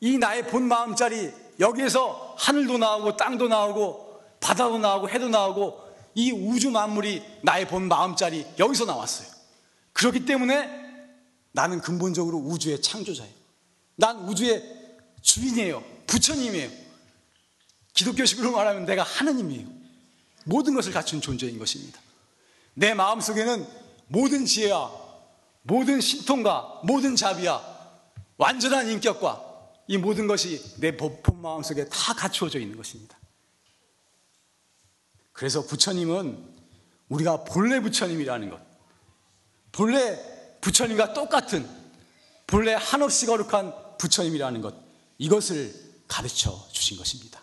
이 0.01 0.19
나의 0.19 0.49
본 0.49 0.65
마음짜리 0.65 1.33
여기에서 1.61 2.35
하늘도 2.39 2.79
나오고 2.79 3.17
땅도 3.17 3.49
나오고 3.49 4.21
바다도 4.41 4.79
나오고 4.79 5.09
해도 5.09 5.29
나오고 5.29 5.81
이 6.15 6.33
우주 6.33 6.71
만물이 6.71 7.23
나의 7.43 7.69
본 7.69 7.89
마음짜리 7.89 8.47
여기서 8.59 8.85
나왔어요. 8.85 9.29
그렇기 9.93 10.27
때문에 10.27 10.87
나는 11.53 11.81
근본적으로 11.81 12.39
우주의 12.39 12.81
창조자예요. 12.83 13.33
난 13.97 14.19
우주의 14.29 14.63
주인이에요. 15.23 15.83
부처님이에요. 16.07 16.71
기독교식으로 17.95 18.53
말하면 18.53 18.85
내가 18.85 19.03
하느님이에요. 19.03 19.67
모든 20.45 20.75
것을 20.75 20.93
갖춘 20.93 21.21
존재인 21.21 21.59
것입니다. 21.59 21.99
내 22.75 22.93
마음 22.95 23.21
속에는 23.21 23.67
모든 24.09 24.45
지혜와 24.45 25.06
모든 25.67 26.01
신통과 26.01 26.81
모든 26.85 27.17
자비와 27.17 27.77
완전한 28.37 28.89
인격과 28.89 29.45
이 29.89 29.99
모든 29.99 30.27
것이 30.27 30.63
내본 30.79 31.23
마음 31.43 31.63
속에 31.63 31.89
다 31.89 32.15
갖추어져 32.15 32.59
있는 32.59 32.77
것입니다. 32.77 33.19
그래서 35.33 35.67
부처님은 35.67 36.55
우리가 37.09 37.45
본래 37.45 37.81
부처님이라는 37.81 38.51
것, 38.51 38.61
본래 39.73 40.19
부처님과 40.61 41.13
똑같은 41.13 41.69
본래 42.47 42.75
한없이 42.75 43.27
거룩한 43.27 43.99
부처님이라는 43.99 44.61
것, 44.61 44.75
이것을 45.19 45.75
가르쳐 46.09 46.67
주신 46.71 46.97
것입니다. 46.97 47.43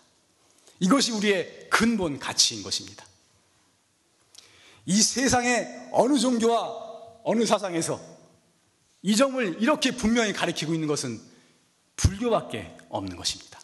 이것이 0.80 1.12
우리의 1.12 1.68
근본 1.70 2.18
가치인 2.18 2.62
것입니다. 2.62 3.04
이 4.86 5.00
세상의 5.00 5.90
어느 5.92 6.18
종교와 6.18 6.84
어느 7.24 7.46
사상에서 7.46 8.13
이 9.06 9.16
점을 9.16 9.62
이렇게 9.62 9.90
분명히 9.90 10.32
가리키고 10.32 10.72
있는 10.72 10.88
것은 10.88 11.20
불교밖에 11.96 12.74
없는 12.88 13.18
것입니다. 13.18 13.60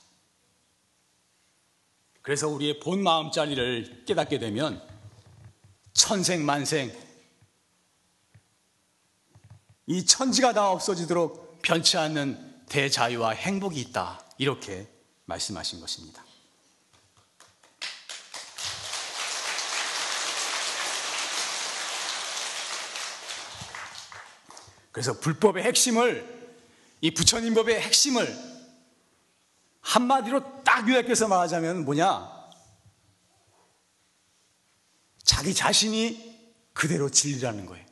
그래서 2.21 2.47
우리의 2.47 2.79
본 2.79 3.03
마음짜리를 3.03 4.05
깨닫게 4.05 4.39
되면 4.39 4.87
천생 5.95 6.45
만생 6.45 6.95
이 9.87 10.05
천지가 10.05 10.53
다 10.53 10.71
없어지도록 10.71 11.63
변치 11.63 11.97
않는 11.97 12.67
대자유와 12.69 13.31
행복이 13.31 13.81
있다. 13.81 14.23
이렇게 14.37 14.87
말씀하신 15.25 15.81
것입니다. 15.81 16.23
그래서 24.93 25.19
불법의 25.21 25.63
핵심을 25.65 26.41
이 27.01 27.13
부처님 27.13 27.55
법의 27.55 27.81
핵심을 27.81 28.51
한마디로 29.81 30.63
딱 30.63 30.89
요약해서 30.89 31.29
말하자면 31.29 31.85
뭐냐? 31.85 32.41
자기 35.23 35.55
자신이 35.55 36.39
그대로 36.73 37.09
진리라는 37.09 37.67
거예요. 37.67 37.87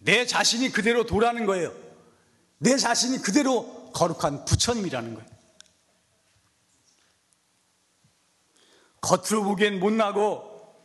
내 0.00 0.26
자신이 0.26 0.70
그대로 0.70 1.04
도라는 1.04 1.46
거예요. 1.46 1.72
내 2.58 2.76
자신이 2.76 3.18
그대로 3.18 3.92
거룩한 3.92 4.44
부처님이라는 4.44 5.14
거예요. 5.14 5.28
겉으로 9.00 9.44
보기엔 9.44 9.80
못나고 9.80 10.76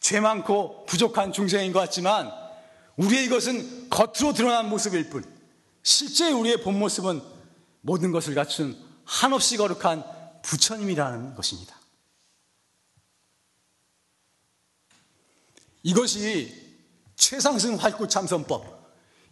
죄 0.00 0.20
많고 0.20 0.84
부족한 0.86 1.32
중생인 1.32 1.72
것 1.72 1.80
같지만 1.80 2.30
우리의 2.96 3.24
이것은 3.24 3.83
겉으로 3.94 4.32
드러난 4.32 4.68
모습일 4.68 5.08
뿐 5.08 5.24
실제 5.84 6.32
우리의 6.32 6.62
본 6.62 6.78
모습은 6.80 7.22
모든 7.80 8.10
것을 8.10 8.34
갖춘 8.34 8.76
한없이 9.04 9.56
거룩한 9.56 10.02
부처님이라는 10.42 11.36
것입니다. 11.36 11.78
이것이 15.84 16.52
최상승 17.14 17.76
활구 17.76 18.08
참선법. 18.08 18.64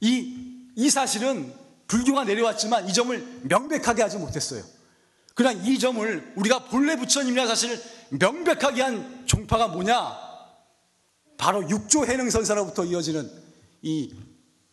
이, 0.01 0.71
이 0.77 0.91
사실은 0.91 1.53
불교가 1.89 2.25
내려왔지만 2.25 2.89
이 2.89 2.93
점을 2.93 3.41
명백하게 3.43 4.03
하지 4.03 4.19
못했어요. 4.19 4.63
그러나 5.35 5.61
이 5.63 5.79
점을 5.79 6.33
우리가 6.37 6.67
본래 6.67 6.97
부처님이라는 6.97 7.49
사실을 7.49 7.83
명백하게 8.11 8.83
한 8.83 9.27
종파가 9.27 9.69
뭐냐? 9.69 10.17
바로 11.37 11.69
육조 11.69 12.07
해능 12.07 12.31
선사로부터 12.31 12.85
이어지는 12.85 13.29
이 13.81 14.15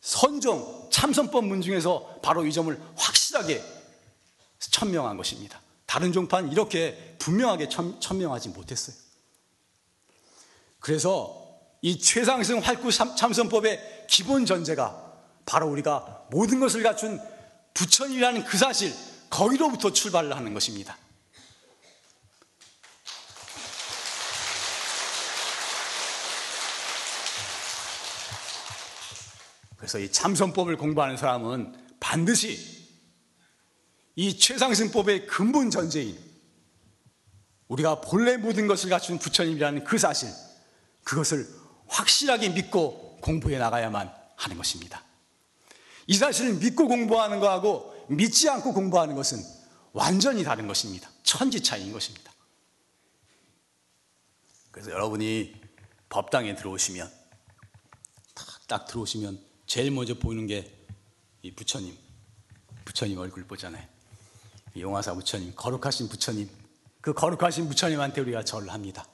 선종 0.02 0.90
참선법 0.92 1.46
문 1.46 1.62
중에서 1.62 2.20
바로 2.22 2.46
이 2.46 2.54
점을 2.54 2.80
확실하게 2.96 3.64
천명한 4.60 5.18
것입니다. 5.18 5.62
다른 5.86 6.12
종파는 6.12 6.52
이렇게 6.52 7.16
분명하게 7.20 7.70
천, 7.70 8.00
천명하지 8.00 8.50
못했어요. 8.50 8.96
그래서 10.80 11.40
이 11.82 12.00
최상승 12.00 12.60
활구 12.60 12.92
참선법의 12.92 14.06
기본 14.08 14.46
전제가 14.46 15.14
바로 15.46 15.68
우리가 15.68 16.28
모든 16.30 16.60
것을 16.60 16.84
갖춘 16.84 17.20
부처님이라는 17.74 18.44
그 18.44 18.58
사실, 18.58 18.94
거기로부터 19.30 19.94
출발을 19.94 20.36
하는 20.36 20.54
것입니다. 20.54 20.98
그래서 29.90 29.98
이 29.98 30.12
참선법을 30.12 30.78
공부하는 30.78 31.18
사람은 31.18 31.74
반드시 32.00 32.88
이 34.16 34.38
최상승법의 34.38 35.26
근본 35.26 35.72
전제인 35.72 36.16
우리가 37.70 38.00
본래 38.02 38.38
모든 38.38 38.68
것을 38.68 38.92
갖춘 38.92 39.18
부처님이라는 39.18 39.84
그 39.86 39.98
사실, 39.98 40.30
그것을 41.04 41.48
확실하게 41.88 42.50
믿고 42.50 43.18
공부해 43.22 43.58
나가야만 43.58 44.14
하는 44.36 44.58
것입니다. 44.58 45.04
이 46.06 46.16
사실을 46.16 46.54
믿고 46.56 46.88
공부하는 46.88 47.40
것하고 47.40 48.06
믿지 48.10 48.48
않고 48.48 48.76
공부하는 48.76 49.16
것은 49.16 49.44
완전히 49.94 50.44
다른 50.44 50.68
것입니다. 50.68 51.10
천지 51.24 51.64
차이인 51.64 51.92
것입니다. 51.94 52.32
그래서 54.70 54.92
여러분이 54.92 55.60
법당에 56.10 56.54
들어오시면 56.54 57.12
딱, 58.36 58.68
딱 58.68 58.86
들어오시면 58.86 59.49
제일 59.70 59.92
먼저 59.92 60.16
보이는 60.16 60.46
게 60.48 60.80
이 61.42 61.52
부처님, 61.52 61.98
부처님 62.84 63.18
얼굴 63.18 63.46
보잖아요. 63.46 63.86
용화사 64.78 65.14
부처님, 65.14 65.54
거룩하신 65.56 66.10
부처님, 66.10 66.50
그 67.02 67.14
거룩하신 67.14 67.70
부처님한테 67.70 68.22
우리가 68.22 68.44
절을 68.44 68.70
합니다. 68.72 69.08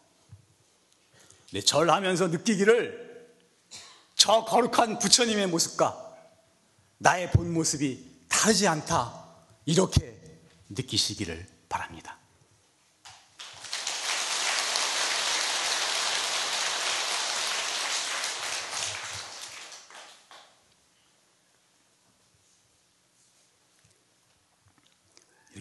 네, 1.51 1.61
절하면서 1.61 2.29
느끼기를 2.29 3.29
저 4.15 4.43
거룩한 4.43 4.99
부처님의 4.99 5.47
모습과 5.47 6.01
나의 6.97 7.31
본 7.31 7.53
모습이 7.53 8.25
다르지 8.27 8.67
않다. 8.67 9.23
이렇게 9.65 10.19
느끼시기를 10.69 11.47
바랍니다. 11.69 12.14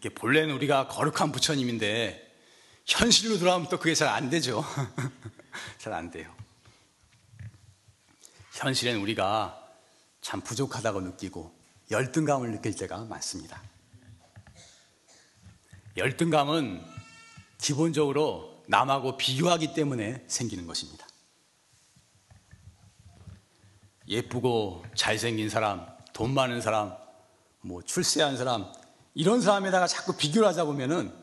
이렇게 0.04 0.14
본래는 0.14 0.54
우리가 0.54 0.88
거룩한 0.88 1.32
부처님인데 1.32 2.30
현실로 2.84 3.38
돌아오면 3.38 3.70
또 3.70 3.78
그게 3.78 3.94
잘 3.94 4.08
안 4.08 4.28
되죠. 4.28 4.62
잘 5.78 5.94
안 5.94 6.10
돼요. 6.10 6.30
현실엔 8.52 8.98
우리가 8.98 9.58
참 10.20 10.42
부족하다고 10.42 11.00
느끼고 11.00 11.58
열등감을 11.90 12.50
느낄 12.50 12.76
때가 12.76 12.98
많습니다. 13.04 13.62
열등감은 15.96 16.84
기본적으로 17.56 18.62
남하고 18.68 19.16
비교하기 19.16 19.72
때문에 19.72 20.24
생기는 20.28 20.66
것입니다. 20.66 21.06
예쁘고 24.06 24.84
잘생긴 24.94 25.48
사람, 25.48 25.86
돈 26.12 26.34
많은 26.34 26.60
사람, 26.60 26.94
뭐 27.62 27.80
출세한 27.82 28.36
사람, 28.36 28.70
이런 29.14 29.40
사람에다가 29.40 29.86
자꾸 29.86 30.16
비교를 30.16 30.48
하다 30.48 30.64
보면은 30.64 31.14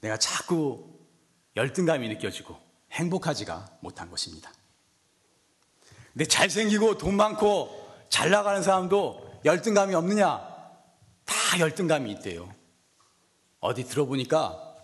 내가 0.00 0.16
자꾸 0.16 0.92
열등감이 1.56 2.08
느껴지고 2.08 2.58
행복하지가 2.92 3.78
못한 3.80 4.10
것입니다. 4.10 4.52
근데 6.12 6.26
잘생기고 6.26 6.98
돈 6.98 7.16
많고 7.16 7.84
잘 8.08 8.30
나가는 8.30 8.62
사람도 8.62 9.40
열등감이 9.44 9.94
없느냐? 9.94 10.54
다 11.24 11.58
열등감이 11.58 12.10
있대요. 12.12 12.52
어디 13.60 13.84
들어보니까 13.84 14.76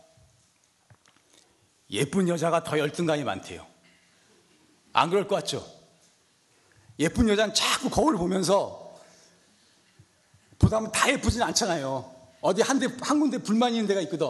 예쁜 1.90 2.28
여자가 2.28 2.62
더 2.62 2.78
열등감이 2.78 3.24
많대요. 3.24 3.66
안 4.92 5.10
그럴 5.10 5.28
것 5.28 5.36
같죠? 5.36 5.64
예쁜 6.98 7.28
여자는 7.28 7.54
자꾸 7.54 7.90
거울 7.90 8.16
보면서 8.16 8.94
보다 10.58 10.78
보면 10.78 10.92
다 10.92 11.08
예쁘진 11.10 11.42
않잖아요. 11.42 12.09
어디 12.40 12.62
한 12.62 12.78
대, 12.78 12.86
한 13.00 13.20
군데 13.20 13.38
불만 13.38 13.72
있는 13.72 13.86
데가 13.86 14.00
있거든. 14.02 14.26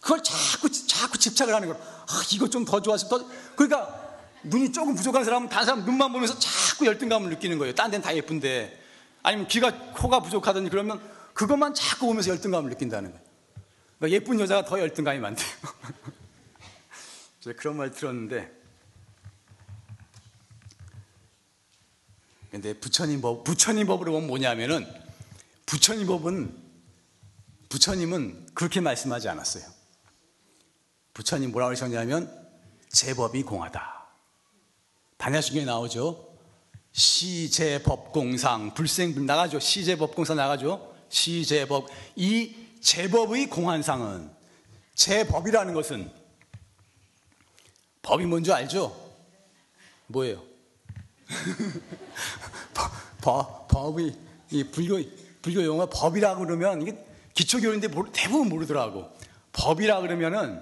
그걸 0.00 0.22
자꾸, 0.22 0.70
자꾸 0.70 1.18
집착을 1.18 1.54
하는 1.54 1.68
거야. 1.68 1.78
아, 1.78 2.22
이거 2.32 2.48
좀 2.48 2.64
더 2.64 2.80
좋아서 2.80 3.08
더. 3.08 3.24
그러니까 3.54 4.18
눈이 4.42 4.72
조금 4.72 4.94
부족한 4.94 5.24
사람은 5.24 5.48
다른 5.48 5.66
사람 5.66 5.84
눈만 5.84 6.12
보면서 6.12 6.38
자꾸 6.38 6.86
열등감을 6.86 7.30
느끼는 7.30 7.58
거예요. 7.58 7.74
딴 7.74 7.90
데는 7.90 8.02
다 8.02 8.14
예쁜데. 8.16 8.78
아니면 9.22 9.48
귀가, 9.48 9.92
코가 9.92 10.20
부족하더니 10.20 10.70
그러면 10.70 11.00
그것만 11.34 11.74
자꾸 11.74 12.06
보면서 12.06 12.30
열등감을 12.30 12.70
느낀다는 12.70 13.10
거예요. 13.10 13.24
그러니까 13.98 14.16
예쁜 14.16 14.40
여자가 14.40 14.64
더 14.64 14.80
열등감이 14.80 15.18
많대요. 15.18 15.46
제가 17.40 17.58
그런 17.58 17.76
말 17.76 17.90
들었는데. 17.90 18.60
근데 22.50 22.72
부처님 22.74 23.20
법, 23.20 23.44
부처님 23.44 23.86
법으로 23.86 24.12
보면 24.12 24.26
뭐냐면은 24.26 24.86
부처님 25.66 26.06
법은 26.06 26.59
부처님은 27.70 28.48
그렇게 28.52 28.80
말씀하지 28.80 29.28
않았어요. 29.28 29.64
부처님 31.14 31.52
뭐라고 31.52 31.70
하셨냐면 31.70 32.30
제법이 32.90 33.44
공하다. 33.44 34.06
반야신경에 35.16 35.64
나오죠. 35.64 36.28
시제법공상 36.92 38.74
불생불 38.74 39.24
나가죠. 39.24 39.60
시제법공상 39.60 40.36
나가죠. 40.36 40.94
시제법 41.08 41.88
이 42.16 42.56
제법의 42.80 43.48
공한상은 43.48 44.30
제법이라는 44.94 45.72
것은 45.72 46.12
법이 48.02 48.26
뭔지 48.26 48.52
알죠? 48.52 48.96
뭐예요? 50.08 50.42
법, 53.22 53.68
법이 53.68 54.12
이 54.50 54.64
불교 54.64 54.98
불교 55.42 55.62
용어 55.62 55.88
법이라고 55.88 56.44
그러면 56.44 56.82
이게 56.82 57.09
기초교인데 57.34 57.88
대부분 58.12 58.48
모르더라고. 58.48 59.10
법이라 59.52 60.00
그러면은 60.02 60.60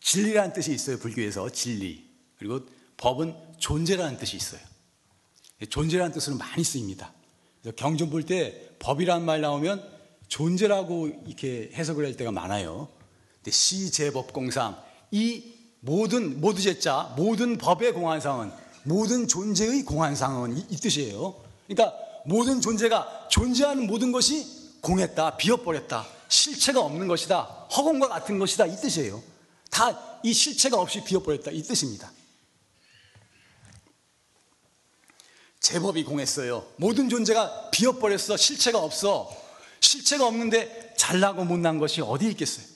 진리라는 0.00 0.52
뜻이 0.52 0.72
있어요. 0.72 0.98
불교에서 0.98 1.50
진리. 1.50 2.08
그리고 2.38 2.60
법은 2.96 3.34
존재라는 3.58 4.18
뜻이 4.18 4.36
있어요. 4.36 4.60
존재라는 5.68 6.12
뜻으로 6.12 6.36
많이 6.36 6.64
쓰입니다. 6.64 7.12
경전 7.76 8.08
볼 8.08 8.22
때 8.24 8.70
법이라는 8.78 9.26
말 9.26 9.42
나오면 9.42 9.86
존재라고 10.28 11.08
이렇게 11.26 11.70
해석을 11.74 12.06
할 12.06 12.16
때가 12.16 12.32
많아요. 12.32 12.88
근데 13.36 13.50
시제법공상 13.50 14.80
이 15.10 15.52
모든 15.80 16.40
모두 16.40 16.62
제자 16.62 17.12
모든 17.16 17.58
법의 17.58 17.92
공안상은 17.92 18.50
모든 18.84 19.28
존재의 19.28 19.82
공안상은 19.84 20.56
이, 20.56 20.66
이 20.70 20.76
뜻이에요. 20.76 21.34
그러니까 21.66 21.96
모든 22.24 22.60
존재가 22.60 23.28
존재하는 23.30 23.86
모든 23.86 24.12
것이 24.12 24.59
공했다, 24.80 25.36
비어버렸다, 25.36 26.06
실체가 26.28 26.80
없는 26.80 27.06
것이다, 27.08 27.42
허공과 27.76 28.08
같은 28.08 28.38
것이다 28.38 28.66
이 28.66 28.76
뜻이에요. 28.76 29.22
다 29.70 30.10
이 30.22 30.32
실체가 30.32 30.78
없이 30.78 31.02
비어버렸다 31.02 31.50
이 31.50 31.62
뜻입니다. 31.62 32.12
제법이 35.60 36.04
공했어요. 36.04 36.66
모든 36.76 37.08
존재가 37.08 37.70
비어버렸어. 37.70 38.36
실체가 38.36 38.78
없어. 38.78 39.30
실체가 39.80 40.26
없는데 40.26 40.94
잘나고 40.96 41.44
못난 41.44 41.78
것이 41.78 42.00
어디 42.00 42.28
있겠어요? 42.30 42.66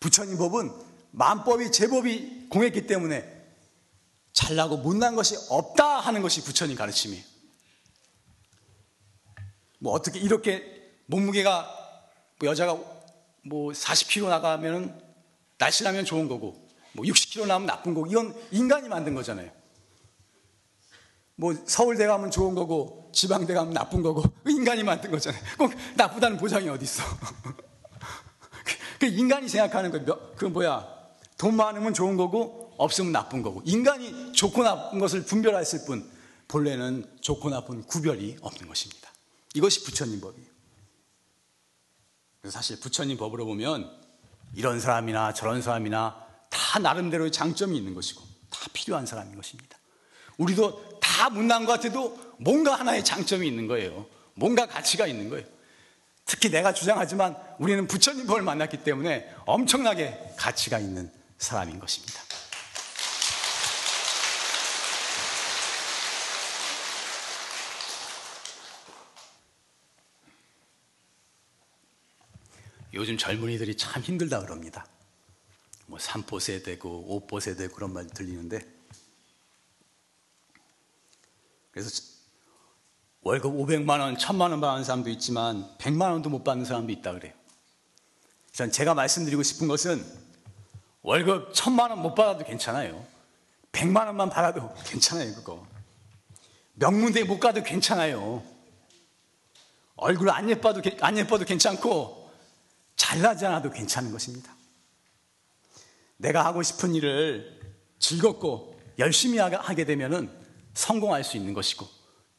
부처님 0.00 0.36
법은 0.38 0.72
만법이 1.12 1.72
제법이 1.72 2.48
공했기 2.50 2.86
때문에 2.86 3.30
잘나고 4.32 4.78
못난 4.78 5.14
것이 5.14 5.36
없다 5.48 6.00
하는 6.00 6.22
것이 6.22 6.42
부처님 6.42 6.76
가르침이에요. 6.76 7.24
뭐 9.78 9.92
어떻게 9.92 10.18
이렇게 10.18 10.73
몸무게가 11.06 11.68
뭐 12.38 12.48
여자가 12.48 12.78
뭐 13.42 13.72
40kg 13.72 14.28
나가면은 14.28 14.98
날씬하면 15.58 16.04
좋은 16.04 16.28
거고 16.28 16.68
뭐 16.92 17.04
60kg 17.04 17.46
나면 17.46 17.66
나쁜 17.66 17.94
거고 17.94 18.06
이건 18.06 18.34
인간이 18.50 18.88
만든 18.88 19.14
거잖아요. 19.14 19.50
뭐 21.36 21.54
서울대 21.66 22.06
가면 22.06 22.30
좋은 22.30 22.54
거고 22.54 23.10
지방대 23.12 23.54
가면 23.54 23.72
나쁜 23.72 24.02
거고 24.02 24.22
인간이 24.46 24.82
만든 24.82 25.10
거잖아요. 25.10 25.42
꼭 25.58 25.72
나쁘다는 25.96 26.36
보장이 26.38 26.68
어디 26.68 26.84
있어? 26.84 27.02
그 29.00 29.06
인간이 29.06 29.48
생각하는 29.48 29.90
거, 30.04 30.34
그 30.36 30.44
뭐야? 30.44 30.88
돈 31.36 31.56
많으면 31.56 31.92
좋은 31.92 32.16
거고 32.16 32.72
없으면 32.78 33.12
나쁜 33.12 33.42
거고 33.42 33.62
인간이 33.64 34.32
좋고 34.32 34.62
나쁜 34.62 34.98
것을 34.98 35.24
분별했을 35.24 35.84
뿐 35.86 36.08
본래는 36.48 37.04
좋고 37.20 37.50
나쁜 37.50 37.82
구별이 37.82 38.38
없는 38.40 38.68
것입니다. 38.68 39.10
이것이 39.54 39.84
부처님 39.84 40.20
법이에요. 40.20 40.53
사실 42.50 42.78
부처님 42.80 43.16
법으로 43.16 43.46
보면 43.46 43.90
이런 44.54 44.80
사람이나 44.80 45.32
저런 45.34 45.62
사람이나 45.62 46.24
다 46.50 46.78
나름대로의 46.78 47.32
장점이 47.32 47.76
있는 47.76 47.94
것이고 47.94 48.22
다 48.50 48.66
필요한 48.72 49.06
사람인 49.06 49.34
것입니다. 49.34 49.78
우리도 50.38 51.00
다 51.00 51.30
못난 51.30 51.64
것 51.64 51.72
같아도 51.72 52.18
뭔가 52.38 52.74
하나의 52.74 53.04
장점이 53.04 53.46
있는 53.46 53.66
거예요. 53.66 54.06
뭔가 54.34 54.66
가치가 54.66 55.06
있는 55.06 55.28
거예요. 55.28 55.46
특히 56.24 56.50
내가 56.50 56.72
주장하지만 56.72 57.36
우리는 57.58 57.86
부처님 57.86 58.26
법을 58.26 58.42
만났기 58.42 58.78
때문에 58.78 59.32
엄청나게 59.46 60.34
가치가 60.36 60.78
있는 60.78 61.10
사람인 61.38 61.78
것입니다. 61.78 62.20
요즘 72.94 73.18
젊은이들이 73.18 73.76
참 73.76 74.02
힘들다 74.02 74.40
그럽니다. 74.40 74.86
뭐 75.86 75.98
3포 75.98 76.40
세대고 76.40 77.26
5포 77.28 77.40
세대고 77.40 77.74
그런 77.74 77.92
말 77.92 78.06
들리는데 78.06 78.60
그래서 81.70 82.02
월급 83.22 83.52
500만 83.54 84.00
원, 84.00 84.16
1000만 84.16 84.50
원 84.50 84.60
받는 84.60 84.84
사람도 84.84 85.10
있지만 85.10 85.66
100만 85.78 86.12
원도 86.12 86.30
못 86.30 86.44
받는 86.44 86.64
사람도 86.64 86.92
있다 86.92 87.12
그래요. 87.12 87.32
전 88.52 88.70
제가 88.70 88.94
말씀드리고 88.94 89.42
싶은 89.42 89.66
것은 89.66 90.04
월급 91.02 91.52
1000만 91.52 91.90
원 91.90 91.98
못 91.98 92.14
받아도 92.14 92.44
괜찮아요. 92.44 93.04
100만 93.72 94.06
원만 94.06 94.30
받아도 94.30 94.72
괜찮아요, 94.86 95.34
그거. 95.34 95.66
명문대 96.74 97.24
못 97.24 97.40
가도 97.40 97.62
괜찮아요. 97.62 98.42
얼굴 99.96 100.30
안 100.30 100.48
예뻐도, 100.48 100.82
안 101.00 101.16
예뻐도 101.18 101.44
괜찮고, 101.44 102.23
잘나지 102.96 103.46
않아도 103.46 103.70
괜찮은 103.70 104.12
것입니다. 104.12 104.54
내가 106.16 106.44
하고 106.44 106.62
싶은 106.62 106.94
일을 106.94 107.60
즐겁고 107.98 108.78
열심히 108.98 109.38
하게 109.38 109.84
되면 109.84 110.44
성공할 110.74 111.24
수 111.24 111.36
있는 111.36 111.54
것이고 111.54 111.86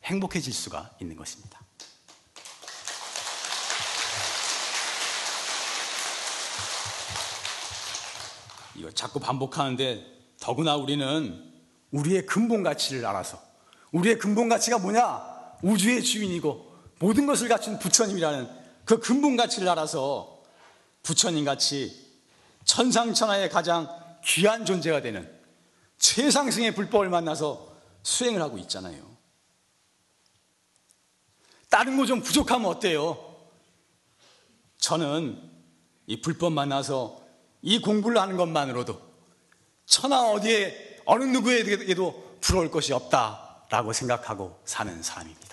행복해질 0.04 0.54
수가 0.54 0.92
있는 1.02 1.16
것입니다. 1.16 1.60
이거 8.76 8.92
자꾸 8.92 9.20
반복하는데 9.20 10.06
더구나 10.40 10.76
우리는 10.76 11.54
우리의 11.92 12.26
근본 12.26 12.62
가치를 12.62 13.06
알아서 13.06 13.42
우리의 13.92 14.20
근본 14.20 14.50
가치가 14.50 14.78
뭐냐? 14.78 15.36
우주의 15.64 16.04
주인이고 16.04 16.76
모든 17.00 17.26
것을 17.26 17.48
갖춘 17.48 17.80
부처님이라는 17.80 18.50
그 18.84 19.00
근본 19.00 19.38
가치를 19.38 19.70
알아서 19.70 20.35
부처님 21.06 21.46
같이 21.46 22.04
천상천하의 22.64 23.50
가장 23.50 23.88
귀한 24.26 24.66
존재가 24.66 25.02
되는 25.04 25.32
최상승의 26.00 26.74
불법을 26.74 27.10
만나서 27.10 27.74
수행을 28.02 28.42
하고 28.42 28.58
있잖아요. 28.58 29.16
다른 31.70 31.96
거 31.98 32.06
좀 32.06 32.22
부족하면 32.22 32.70
어때요? 32.72 33.36
저는 34.80 35.42
이 36.08 36.22
불법 36.22 36.54
만나서 36.54 37.22
이 37.62 37.80
공부를 37.80 38.20
하는 38.20 38.36
것만으로도 38.36 39.00
천하 39.86 40.32
어디에 40.32 41.02
어느 41.06 41.24
누구에게도 41.26 42.38
부러울 42.42 42.72
것이 42.72 42.94
없다라고 42.94 43.94
생각하고 43.94 44.60
사는 44.66 45.04
사람입니다. 45.04 45.45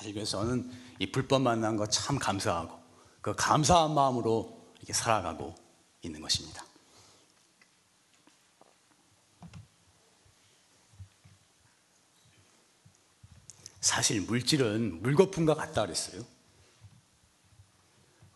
사실 0.00 0.14
그래서 0.14 0.40
저는 0.40 0.70
이 0.98 1.12
불법 1.12 1.42
만난 1.42 1.76
거 1.76 1.86
참 1.86 2.18
감사하고 2.18 2.80
그 3.20 3.34
감사한 3.36 3.92
마음으로 3.92 4.72
이렇게 4.78 4.94
살아가고 4.94 5.54
있는 6.00 6.22
것입니다. 6.22 6.64
사실 13.82 14.22
물질은 14.22 15.02
물거품과 15.02 15.54
같다 15.54 15.82
그랬어요. 15.82 16.24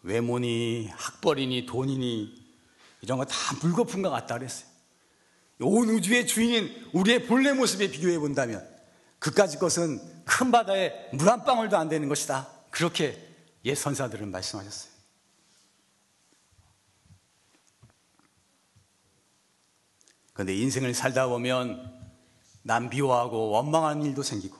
외모니 0.03 0.89
학벌이니 0.93 1.65
돈이니 1.65 2.45
이런 3.01 3.17
거 3.17 3.25
다 3.25 3.35
물거품과 3.63 4.11
같다 4.11 4.37
그랬어요. 4.37 4.69
온 5.61 5.89
우주의 5.89 6.27
주인인 6.27 6.91
우리의 6.93 7.27
본래 7.27 7.55
모습에 7.55 7.91
비교해 7.91 8.19
본다면 8.19 8.69
그까지 9.19 9.59
것은 9.59 10.14
큰 10.25 10.51
바다에 10.51 11.11
물 11.13 11.29
한 11.29 11.45
방울도 11.45 11.77
안 11.77 11.89
되는 11.89 12.09
것이다. 12.09 12.49
그렇게 12.71 13.19
옛 13.65 13.75
선사들은 13.75 14.31
말씀하셨어요. 14.31 14.93
그런데 20.33 20.55
인생을 20.57 20.95
살다 20.95 21.29
보면 21.29 21.93
남 22.63 22.89
미워하고 22.89 23.51
원망하는 23.51 24.05
일도 24.05 24.23
생기고 24.23 24.57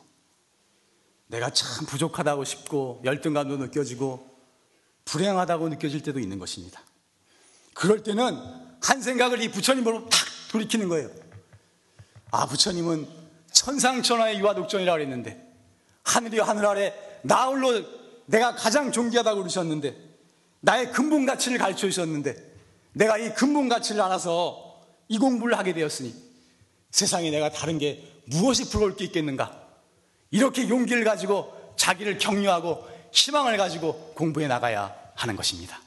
내가 1.27 1.51
참 1.51 1.87
부족하다고 1.87 2.45
싶고 2.45 3.03
열등감도 3.05 3.57
느껴지고 3.57 4.39
불행하다고 5.05 5.71
느껴질 5.71 6.03
때도 6.03 6.21
있는 6.21 6.39
것입니다. 6.39 6.81
그럴 7.75 8.03
때는 8.03 8.37
한 8.81 9.03
생각을 9.03 9.43
이 9.43 9.51
부처님으로 9.51 10.09
탁 10.09 10.21
돌이키는 10.53 10.89
거예요. 10.89 11.11
아, 12.31 12.47
부처님은 12.47 13.09
천상천하의 13.51 14.39
유아독존이라고 14.39 14.97
그랬는데 14.97 15.44
하늘이 16.05 16.39
하늘 16.39 16.65
아래 16.67 16.95
나 17.23 17.47
홀로 17.47 17.83
내가 18.27 18.55
가장 18.55 18.93
존귀하다고 18.93 19.41
그러셨는데 19.41 19.97
나의 20.61 20.93
근본 20.93 21.27
가치를 21.27 21.59
가르쳐 21.59 21.87
주셨는데 21.89 22.37
내가 22.93 23.19
이 23.19 23.35
근본 23.35 23.69
가치를 23.69 24.01
알아서 24.01 24.83
이 25.09 25.19
공부를 25.19 25.59
하게 25.59 25.75
되었으니 25.75 26.15
세상에 26.91 27.31
내가 27.31 27.51
다른 27.51 27.79
게 27.79 28.05
무엇이 28.27 28.71
부러울 28.71 28.97
게 28.97 29.05
있겠는가? 29.07 29.61
이렇게 30.31 30.69
용기를 30.69 31.05
가지고 31.05 31.53
자기를 31.77 32.19
격려하고 32.19 32.85
희망을 33.13 33.57
가지고 33.57 34.13
공부해 34.15 34.47
나가야 34.47 34.95
하는 35.15 35.37
것입니다. 35.37 35.81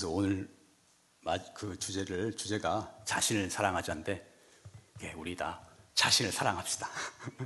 그래서 0.00 0.14
오늘 0.14 0.48
그 1.52 1.78
주제를 1.78 2.34
주제가 2.34 2.90
자신을 3.04 3.50
사랑하자인데 3.50 4.34
예, 5.02 5.12
우리 5.12 5.36
다 5.36 5.60
자신을 5.94 6.32
사랑합시다. 6.32 6.88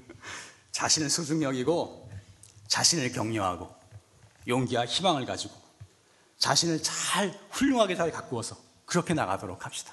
자신을 0.70 1.10
소중 1.10 1.42
여기고 1.42 2.08
자신을 2.68 3.10
격려하고 3.10 3.74
용기와 4.46 4.86
희망을 4.86 5.26
가지고 5.26 5.52
자신을 6.38 6.80
잘 6.80 7.36
훌륭하게 7.50 7.96
잘 7.96 8.12
가꾸어서 8.12 8.56
그렇게 8.86 9.14
나가도록 9.14 9.64
합시다. 9.64 9.92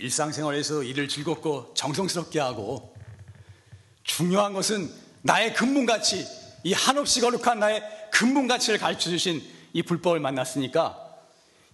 일상생활에서 0.00 0.82
일을 0.82 1.08
즐겁고 1.08 1.72
정성스럽게 1.72 2.40
하고 2.40 2.98
중요한 4.08 4.54
것은 4.54 4.90
나의 5.22 5.54
근본 5.54 5.86
가치, 5.86 6.26
이 6.64 6.72
한없이 6.72 7.20
거룩한 7.20 7.60
나의 7.60 7.82
근본 8.10 8.48
가치를 8.48 8.78
가르쳐 8.78 9.10
주신 9.10 9.40
이 9.72 9.82
불법을 9.82 10.18
만났으니까 10.18 10.98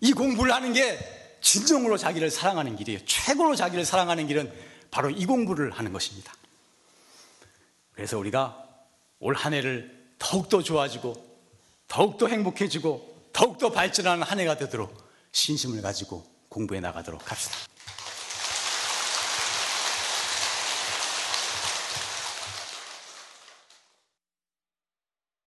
이 0.00 0.12
공부를 0.12 0.52
하는 0.52 0.72
게 0.72 0.98
진정으로 1.40 1.96
자기를 1.96 2.30
사랑하는 2.30 2.76
길이에요. 2.76 2.98
최고로 3.06 3.54
자기를 3.54 3.84
사랑하는 3.84 4.26
길은 4.26 4.52
바로 4.90 5.10
이 5.10 5.24
공부를 5.24 5.70
하는 5.70 5.92
것입니다. 5.92 6.34
그래서 7.92 8.18
우리가 8.18 8.62
올 9.20 9.36
한 9.36 9.54
해를 9.54 10.04
더욱더 10.18 10.62
좋아지고 10.62 11.14
더욱더 11.86 12.26
행복해지고 12.26 13.30
더욱더 13.32 13.70
발전하는 13.70 14.22
한 14.24 14.40
해가 14.40 14.56
되도록 14.58 15.08
신심을 15.32 15.80
가지고 15.82 16.26
공부해 16.48 16.80
나가도록 16.80 17.30
합시다. 17.30 17.56